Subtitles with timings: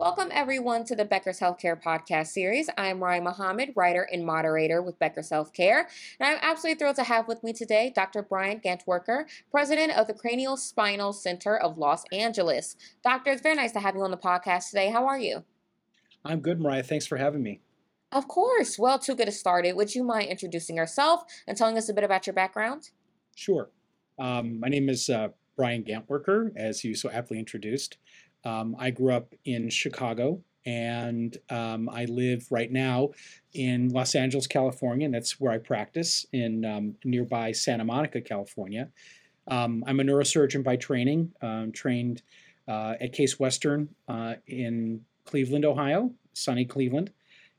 [0.00, 2.70] Welcome, everyone, to the Becker's Healthcare podcast series.
[2.78, 5.84] I'm Ryan Mohammed, writer and moderator with Becker's Healthcare.
[6.18, 8.22] And I'm absolutely thrilled to have with me today Dr.
[8.22, 12.76] Brian Gantwerker, president of the Craniospinal Center of Los Angeles.
[13.04, 14.88] Doctor, it's very nice to have you on the podcast today.
[14.88, 15.44] How are you?
[16.24, 16.82] I'm good, Mariah.
[16.82, 17.60] Thanks for having me.
[18.10, 18.78] Of course.
[18.78, 22.04] Well, to get us started, would you mind introducing yourself and telling us a bit
[22.04, 22.88] about your background?
[23.36, 23.68] Sure.
[24.18, 27.98] Um, my name is uh, Brian Gantwerker, as you so aptly introduced.
[28.44, 33.10] Um, I grew up in Chicago and um, I live right now
[33.54, 38.88] in Los Angeles, California, and that's where I practice in um, nearby Santa Monica, California.
[39.48, 42.22] Um, I'm a neurosurgeon by training, um, trained
[42.68, 47.10] uh, at Case Western uh, in Cleveland, Ohio, sunny Cleveland.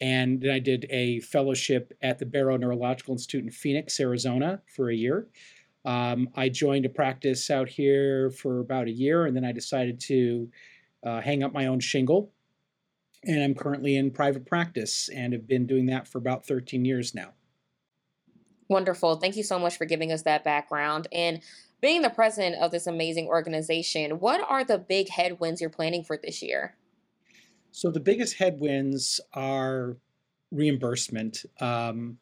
[0.00, 4.90] And then I did a fellowship at the Barrow Neurological Institute in Phoenix, Arizona for
[4.90, 5.26] a year.
[5.84, 10.00] Um, I joined a practice out here for about a year, and then I decided
[10.00, 10.50] to
[11.04, 12.32] uh, hang up my own shingle.
[13.24, 17.14] And I'm currently in private practice and have been doing that for about 13 years
[17.14, 17.32] now.
[18.68, 19.16] Wonderful.
[19.16, 21.08] Thank you so much for giving us that background.
[21.12, 21.40] And
[21.80, 26.16] being the president of this amazing organization, what are the big headwinds you're planning for
[26.16, 26.76] this year?
[27.72, 29.96] So, the biggest headwinds are
[30.50, 31.44] reimbursement.
[31.60, 32.18] Um,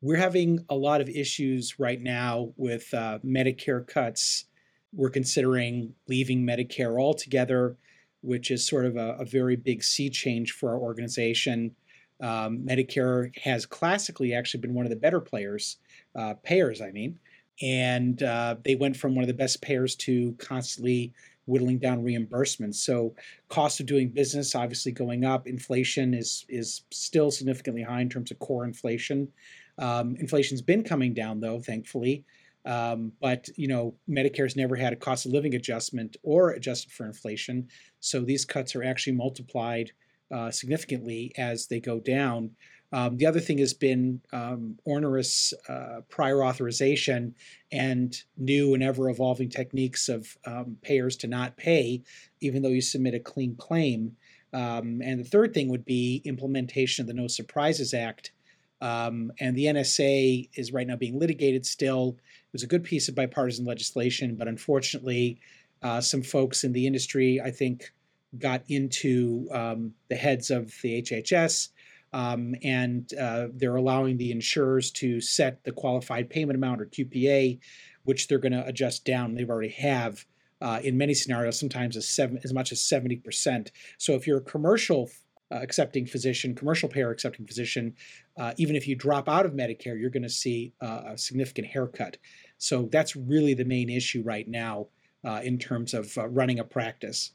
[0.00, 4.44] we're having a lot of issues right now with uh, Medicare cuts.
[4.92, 7.76] We're considering leaving Medicare altogether,
[8.20, 11.74] which is sort of a, a very big sea change for our organization.
[12.20, 15.78] Um, Medicare has classically actually been one of the better players,
[16.14, 17.18] uh, payers, I mean,
[17.62, 21.12] and uh, they went from one of the best payers to constantly
[21.46, 22.76] whittling down reimbursements.
[22.76, 23.14] So,
[23.48, 25.46] cost of doing business obviously going up.
[25.46, 29.28] Inflation is is still significantly high in terms of core inflation.
[29.78, 32.24] Um, inflation's been coming down though, thankfully.
[32.64, 37.06] Um, but you know, Medicare's never had a cost of living adjustment or adjusted for
[37.06, 37.68] inflation,
[38.00, 39.92] so these cuts are actually multiplied
[40.32, 42.50] uh, significantly as they go down.
[42.92, 47.34] Um, the other thing has been um, onerous uh, prior authorization
[47.72, 52.02] and new and ever evolving techniques of um, payers to not pay,
[52.40, 54.16] even though you submit a clean claim.
[54.52, 58.32] Um, and the third thing would be implementation of the No Surprises Act,
[58.80, 62.16] um, and the NSA is right now being litigated still.
[62.18, 65.40] It was a good piece of bipartisan legislation, but unfortunately,
[65.82, 67.92] uh, some folks in the industry, I think,
[68.38, 71.68] got into um, the heads of the HHS,
[72.12, 77.58] um, and uh, they're allowing the insurers to set the qualified payment amount or QPA,
[78.04, 79.34] which they're going to adjust down.
[79.34, 80.24] They've already have.
[80.58, 83.72] Uh, in many scenarios, sometimes as seven, as much as seventy percent.
[83.98, 85.10] So, if you're a commercial
[85.52, 87.94] uh, accepting physician, commercial payer accepting physician,
[88.38, 91.68] uh, even if you drop out of Medicare, you're going to see uh, a significant
[91.68, 92.16] haircut.
[92.58, 94.88] So that's really the main issue right now
[95.24, 97.32] uh, in terms of uh, running a practice.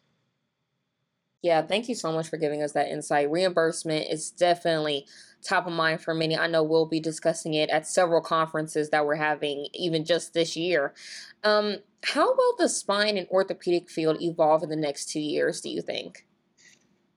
[1.42, 3.32] Yeah, thank you so much for giving us that insight.
[3.32, 5.08] Reimbursement is definitely
[5.42, 6.38] top of mind for many.
[6.38, 10.56] I know we'll be discussing it at several conferences that we're having, even just this
[10.56, 10.94] year.
[11.44, 15.70] Um, how will the spine and orthopedic field evolve in the next two years, do
[15.70, 16.26] you think?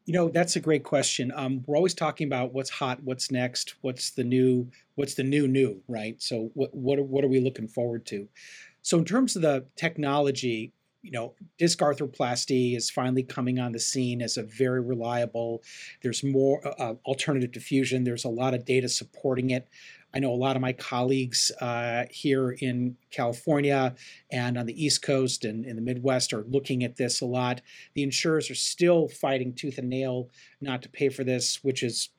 [0.06, 1.32] You know, that's a great question.
[1.34, 5.48] Um, we're always talking about what's hot, what's next, what's the new, what's the new
[5.48, 6.20] new, right?
[6.20, 8.28] So what what are, what are we looking forward to?
[8.82, 13.78] So in terms of the technology, you know, disc arthroplasty is finally coming on the
[13.78, 15.62] scene as a very reliable.
[16.02, 18.04] There's more uh, uh alternative diffusion.
[18.04, 19.68] There's a lot of data supporting it.
[20.14, 23.94] I know a lot of my colleagues uh, here in California
[24.30, 27.60] and on the East Coast and in the Midwest are looking at this a lot.
[27.94, 30.30] The insurers are still fighting tooth and nail
[30.60, 32.10] not to pay for this, which is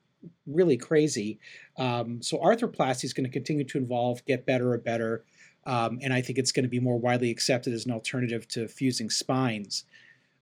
[0.46, 1.38] really crazy.
[1.78, 5.24] Um, so arthroplasty is going to continue to evolve, get better and better,
[5.64, 8.68] um, and I think it's going to be more widely accepted as an alternative to
[8.68, 9.84] fusing spines.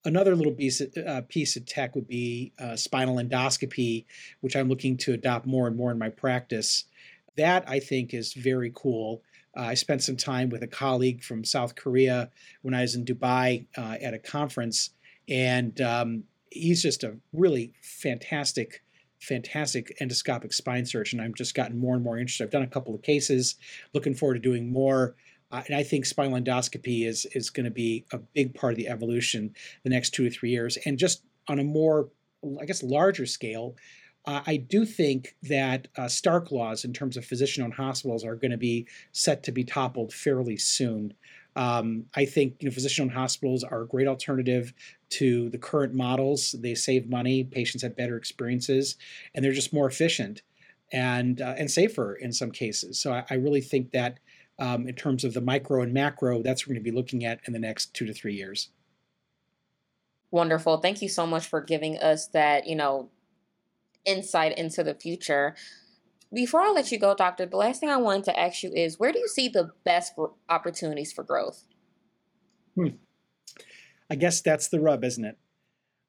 [0.05, 4.05] Another little piece of, uh, piece of tech would be uh, spinal endoscopy,
[4.41, 6.85] which I'm looking to adopt more and more in my practice.
[7.37, 9.23] That I think is very cool.
[9.55, 12.29] Uh, I spent some time with a colleague from South Korea
[12.63, 14.91] when I was in Dubai uh, at a conference,
[15.29, 18.83] and um, he's just a really fantastic,
[19.19, 21.19] fantastic endoscopic spine surgeon.
[21.19, 22.43] I've just gotten more and more interested.
[22.43, 23.55] I've done a couple of cases,
[23.93, 25.15] looking forward to doing more.
[25.51, 28.77] Uh, and I think spinal endoscopy is is going to be a big part of
[28.77, 29.53] the evolution
[29.83, 30.77] the next two or three years.
[30.85, 32.09] And just on a more,
[32.59, 33.75] I guess, larger scale,
[34.25, 38.35] uh, I do think that uh, Stark laws in terms of physician owned hospitals are
[38.35, 41.13] going to be set to be toppled fairly soon.
[41.55, 44.73] Um, I think you know, physician owned hospitals are a great alternative
[45.11, 46.55] to the current models.
[46.57, 48.95] They save money, patients have better experiences,
[49.35, 50.41] and they're just more efficient
[50.91, 52.99] and, uh, and safer in some cases.
[52.99, 54.19] So I, I really think that
[54.57, 57.25] um, in terms of the micro and macro, that's what we're going to be looking
[57.25, 58.69] at in the next two to three years.
[60.31, 60.77] Wonderful.
[60.77, 63.09] Thank you so much for giving us that, you know,
[64.05, 65.55] insight into the future.
[66.33, 68.99] Before I let you go, Doctor, the last thing I wanted to ask you is
[68.99, 70.13] where do you see the best
[70.49, 71.63] opportunities for growth?
[72.75, 72.87] Hmm.
[74.09, 75.37] I guess that's the rub, isn't it?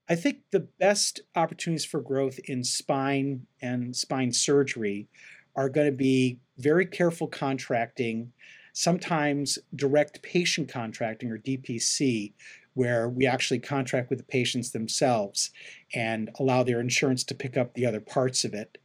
[0.08, 5.08] I think the best opportunities for growth in spine and spine surgery
[5.56, 8.32] are going to be very careful contracting,
[8.72, 12.32] sometimes direct patient contracting or DPC,
[12.74, 15.50] where we actually contract with the patients themselves
[15.94, 18.78] and allow their insurance to pick up the other parts of it.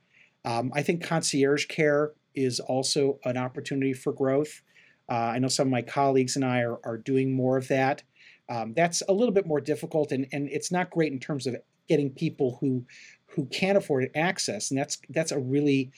[0.45, 4.61] Um, I think concierge care is also an opportunity for growth.
[5.09, 8.03] Uh, I know some of my colleagues and I are, are doing more of that.
[8.47, 11.55] Um, that's a little bit more difficult, and, and it's not great in terms of
[11.87, 12.85] getting people who
[13.35, 15.91] who can't afford access, and that's that's a really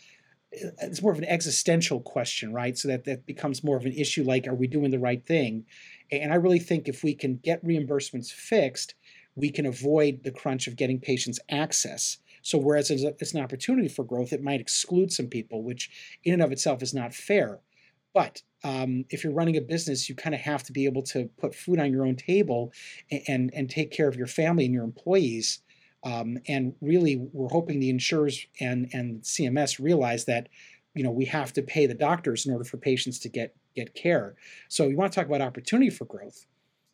[0.51, 2.77] it's more of an existential question, right?
[2.77, 5.65] So that that becomes more of an issue like, are we doing the right thing?
[6.11, 8.95] And I really think if we can get reimbursements fixed,
[9.35, 12.17] we can avoid the crunch of getting patients access.
[12.41, 16.41] So whereas it's, an opportunity for growth, it might exclude some people, which in and
[16.41, 17.59] of itself is not fair.
[18.13, 21.29] But um, if you're running a business, you kind of have to be able to
[21.39, 22.73] put food on your own table
[23.09, 25.61] and, and, and take care of your family and your employees.
[26.03, 30.49] Um, and really, we're hoping the insurers and, and CMS realize that
[30.95, 33.93] you know we have to pay the doctors in order for patients to get get
[33.93, 34.35] care.
[34.67, 36.45] So we want to talk about opportunity for growth,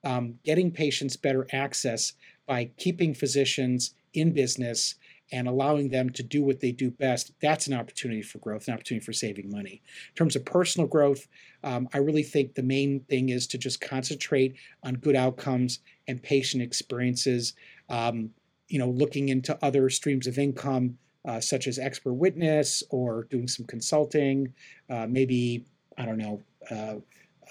[0.04, 2.14] um, getting patients better access
[2.46, 4.96] by keeping physicians in business
[5.32, 8.74] and allowing them to do what they do best, that's an opportunity for growth, an
[8.74, 9.82] opportunity for saving money.
[10.10, 11.28] In terms of personal growth,
[11.64, 16.22] um, I really think the main thing is to just concentrate on good outcomes and
[16.22, 17.54] patient experiences.
[17.90, 18.32] Um,
[18.70, 23.48] you know, looking into other streams of income, uh, such as expert witness or doing
[23.48, 24.54] some consulting,
[24.90, 25.66] uh, maybe
[25.98, 26.96] I don't know, Uh,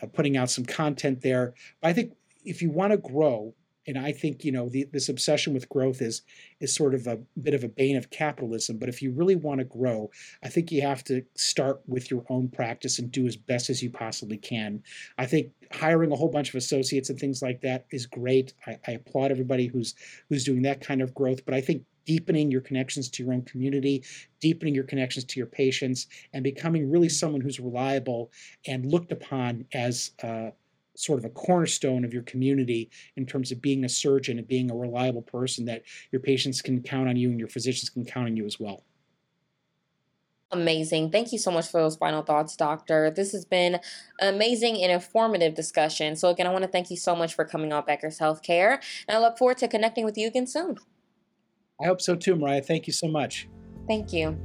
[0.03, 1.55] uh, putting out some content there.
[1.81, 2.13] But I think
[2.45, 3.55] if you want to grow,
[3.87, 6.23] and I think you know the, this obsession with growth is
[6.61, 8.79] is sort of a bit of a bane of capitalism.
[8.79, 10.11] But if you really want to grow,
[10.43, 13.83] I think you have to start with your own practice and do as best as
[13.83, 14.83] you possibly can.
[15.19, 18.55] I think hiring a whole bunch of associates and things like that is great.
[18.67, 19.95] I, I applaud everybody who's
[20.29, 21.45] who's doing that kind of growth.
[21.45, 24.03] But I think deepening your connections to your own community,
[24.41, 28.31] deepening your connections to your patients, and becoming really someone who's reliable
[28.67, 30.50] and looked upon as uh,
[30.94, 34.70] sort of a cornerstone of your community in terms of being a surgeon and being
[34.70, 38.26] a reliable person that your patients can count on you and your physicians can count
[38.26, 38.82] on you as well.
[40.53, 41.11] Amazing.
[41.11, 43.11] Thank you so much for those final thoughts, Doctor.
[43.11, 43.81] This has been
[44.20, 46.14] amazing and informative discussion.
[46.14, 49.17] So, again, I want to thank you so much for coming on Becker's Healthcare, and
[49.17, 50.79] I look forward to connecting with you again soon.
[51.81, 52.62] I hope so too, Mariah.
[52.62, 53.49] Thank you so much.
[53.87, 54.38] Thank you.